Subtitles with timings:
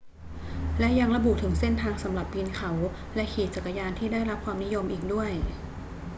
[0.79, 2.71] และยังระบุถึงเส้นทางสำหรับปีนเขา
[3.15, 5.31] และขี่จักรยานที่ได้รับความนิยมอีกด้วย